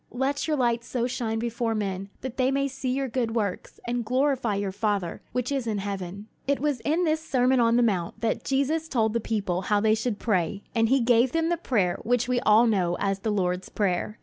Let 0.09 0.47
your 0.47 0.57
light 0.57 0.83
so 0.83 1.05
shine 1.05 1.37
before 1.37 1.75
men, 1.75 2.09
that 2.21 2.37
they 2.37 2.49
may 2.49 2.67
see 2.67 2.89
your 2.89 3.07
good 3.07 3.35
works, 3.35 3.79
and 3.85 4.03
glorify 4.03 4.55
your 4.55 4.71
Father 4.71 5.21
which 5.31 5.51
is 5.51 5.67
in 5.67 5.77
heaven." 5.77 6.27
It 6.47 6.59
was 6.59 6.79
in 6.79 7.03
this 7.03 7.23
Sermon 7.23 7.59
on 7.59 7.75
the 7.75 7.83
Mount 7.83 8.19
that 8.21 8.43
Jesus 8.43 8.87
told 8.87 9.13
the 9.13 9.19
people 9.19 9.61
how 9.61 9.79
they 9.79 9.93
should 9.93 10.17
pray, 10.17 10.63
and 10.73 10.89
he 10.89 11.01
gave 11.01 11.33
them 11.33 11.49
the 11.49 11.55
prayer 11.55 11.99
which 12.01 12.27
we 12.27 12.39
all 12.39 12.65
know 12.65 12.97
as 12.99 13.19
the 13.19 13.29
Lord's 13.31 13.69
Prayer. 13.69 14.17